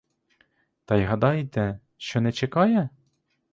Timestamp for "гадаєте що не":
1.03-2.31